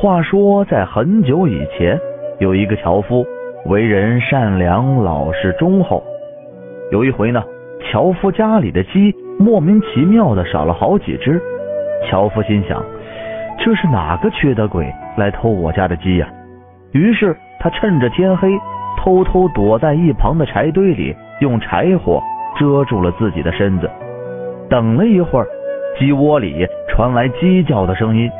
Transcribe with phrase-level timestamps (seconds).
[0.00, 1.98] 话说，在很久以前，
[2.38, 3.26] 有一个樵夫，
[3.66, 6.00] 为人善良、老实、忠厚。
[6.92, 7.42] 有一回呢，
[7.90, 11.42] 樵夫家里的鸡莫名其妙的少了好几只。
[12.08, 12.80] 樵夫心想，
[13.58, 14.86] 这是哪个缺德鬼
[15.16, 16.28] 来偷我家的鸡呀？
[16.92, 18.52] 于是他趁着天黑，
[18.98, 22.22] 偷偷躲在一旁的柴堆里，用柴火
[22.56, 23.90] 遮住了自己的身子。
[24.70, 25.46] 等了一会儿，
[25.98, 28.30] 鸡窝里传来鸡叫的声音。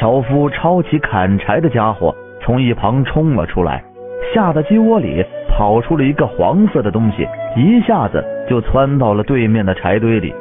[0.00, 3.84] 樵夫抄起砍柴的家伙，从一旁冲了出来，
[4.32, 10.34] 吓得鸡窝里跑出了一个黄色的东西，一下子就窜到了对面的柴堆里。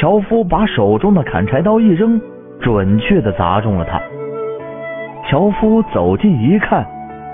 [0.00, 2.18] 樵夫把手中的砍柴刀一扔，
[2.58, 4.00] 准确的砸中了他。
[5.28, 6.86] 樵夫走近一看，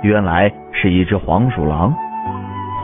[0.02, 1.94] 原来是一只黄鼠狼。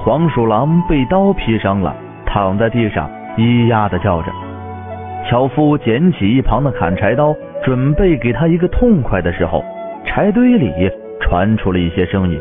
[0.05, 1.93] 黄鼠狼被刀劈伤了，
[2.25, 4.31] 躺在地上咿呀的叫着。
[5.29, 7.35] 樵夫捡起一旁的砍柴刀。
[7.65, 9.65] 准备给他一个痛快的时候，
[10.05, 10.91] 柴堆里
[11.21, 12.41] 传出了一些声音。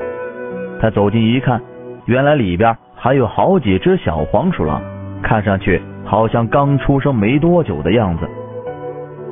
[0.79, 1.59] 他走近一看，
[2.05, 4.81] 原来里边还有好几只小黄鼠狼，
[5.21, 8.27] 看上去好像刚出生没多久的样子。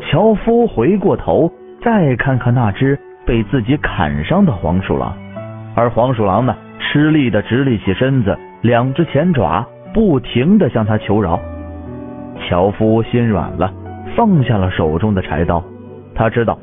[0.01, 1.51] 樵夫回过头，
[1.81, 5.15] 再看看那只被自己砍伤的黄鼠狼，
[5.75, 11.39] 而黄鼠狼呢，吃力的直立起身子，两只前爪不停的向他求饶。
[12.49, 13.71] 樵夫心软了，
[14.15, 15.63] 放下了手中的柴刀。
[16.15, 16.57] 他知道，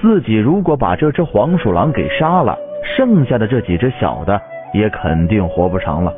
[0.00, 2.56] 自己如果把这只黄鼠狼给杀了，
[2.96, 4.40] 剩下的这几只小的
[4.72, 6.14] 也肯定活不长了。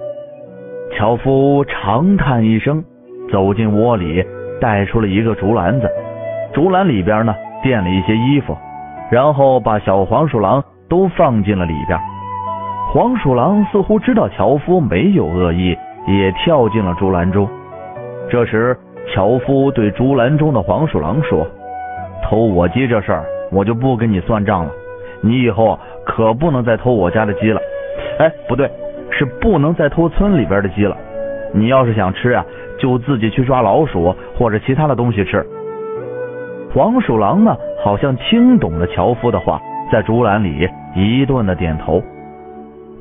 [0.96, 2.84] 樵夫长叹一声，
[3.32, 4.24] 走进窝里，
[4.60, 5.90] 带出了一个竹篮子，
[6.52, 8.56] 竹篮里边呢垫了一些衣服，
[9.10, 11.98] 然后把小黄鼠狼都放进了里边。
[12.92, 17.48] 黄鼠狼似乎知道樵夫没有恶意，也跳进了竹篮中。
[18.30, 18.76] 这时，
[19.14, 21.46] 樵夫对竹篮中的黄鼠狼说。
[22.26, 24.70] 偷我鸡这事儿，我就不跟你算账了。
[25.20, 27.60] 你以后可不能再偷我家的鸡了。
[28.18, 28.68] 哎，不对，
[29.12, 30.96] 是不能再偷村里边的鸡了。
[31.54, 32.44] 你要是想吃啊，
[32.80, 35.46] 就自己去抓老鼠或者其他的东西吃。
[36.74, 39.60] 黄鼠狼呢，好像听懂了樵夫的话，
[39.92, 42.02] 在竹篮里一顿的点头。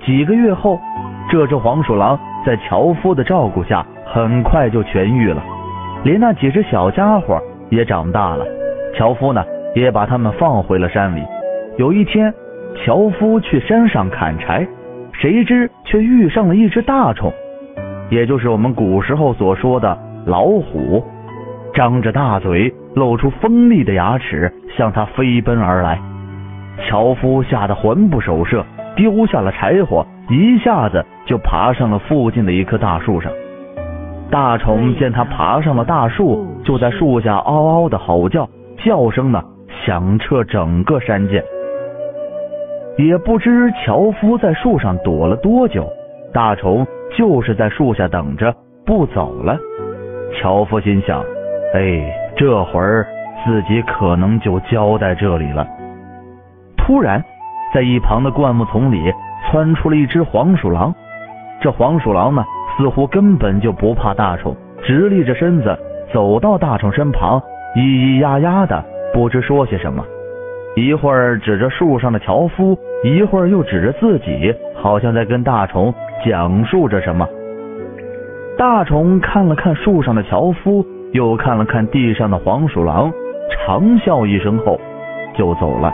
[0.06, 0.80] 几个月后，
[1.31, 5.44] 这只黄鼠狼在樵夫的照顾下，很快就痊愈了，
[6.03, 8.46] 连那几只小家伙也长大了。
[8.97, 9.44] 樵夫呢，
[9.75, 11.22] 也把他们放回了山里。
[11.78, 12.33] 有一天，
[12.85, 14.66] 樵夫去山上砍柴，
[15.11, 17.31] 谁知却遇上了一只大虫，
[18.09, 21.03] 也就是我们古时候所说的老虎，
[21.73, 26.00] 张着大嘴，露出锋利的牙齿，向他飞奔而来。
[26.89, 33.31] 樵夫吓得魂不守舍，丢下了柴火，一下子就爬上了附近的一棵大树上。
[34.31, 38.47] 大虫见他爬上了大树，就在树下嗷嗷的吼叫。
[38.85, 39.44] 叫声呢，
[39.84, 41.44] 响彻整个山涧。
[43.00, 45.91] 也不知樵夫在树上躲了多久，
[46.31, 46.85] 大虫
[47.18, 48.53] 就是在树下等着
[48.85, 49.57] 不走了。
[50.40, 51.19] 樵夫心想：
[51.73, 53.07] 哎，这会儿
[53.44, 55.67] 自己可能就交代这里了。
[56.78, 57.19] 突然，
[57.73, 59.12] 在一旁的灌木丛里
[59.50, 60.94] 窜出了一只黄鼠狼。
[61.59, 62.46] 这黄鼠狼呢，
[62.78, 65.75] 似乎根本就不怕大虫，直立着身子
[66.13, 67.41] 走到大虫身旁。
[67.75, 70.03] 咿咿呀呀的，不知说些什么。
[70.78, 75.94] 一会儿指着树上的樵夫，一会儿又指着自己，好像在跟大虫
[76.25, 77.28] 讲述着什么。
[78.58, 83.12] 大虫看了看树上的樵夫，又看了看地上的黄鼠狼，
[83.52, 84.80] 长笑一声后
[85.38, 85.94] 就走了。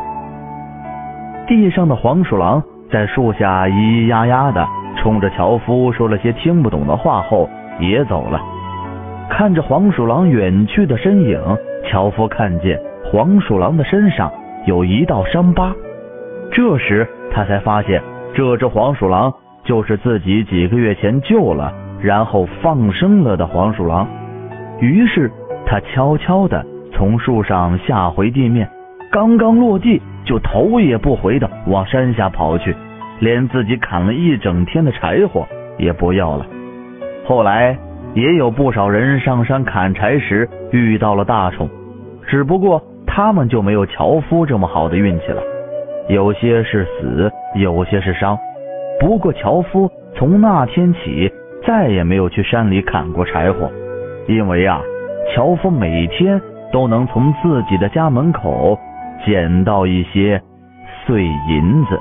[1.48, 7.50] 地上的黄鼠狼在树下咿咿呀呀的冲着樵夫说了些听不懂的话后
[7.80, 8.40] 也走了。
[9.32, 11.40] 看着黄鼠狼远去的身影。
[11.90, 14.32] 樵夫看见黄鼠狼的身上
[14.66, 15.74] 有一道伤疤，
[16.52, 18.04] 这时他才发现
[18.36, 19.34] 这只黄鼠狼
[19.64, 24.08] 就是自己几个月前救了，然后放生了的黄鼠狼。
[24.80, 25.32] 于是
[25.66, 28.70] 他悄悄地从树上下回地面，
[29.12, 32.76] 刚刚落地就头也不回地往山下跑去，
[33.20, 35.48] 连自己砍了一整天的柴火
[35.78, 36.46] 也不要了。
[37.26, 37.78] 后来
[38.14, 41.70] 也有不少人上山砍柴时遇到了大虫。
[42.28, 45.42] 只不过他们就没有樵夫这么好的运气了，
[46.08, 48.38] 有些是死，有些是伤。
[49.00, 51.32] 不过樵夫从那天起
[51.66, 53.70] 再也没有去山里砍过柴火，
[54.28, 54.82] 因为啊，
[55.34, 56.40] 樵夫每天
[56.72, 58.78] 都能从自己的家门口
[59.26, 60.42] 捡到一些
[61.06, 62.00] 碎银子。